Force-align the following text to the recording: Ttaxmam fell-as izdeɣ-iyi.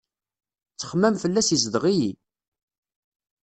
Ttaxmam 0.71 1.15
fell-as 1.23 1.49
izdeɣ-iyi. 1.55 2.11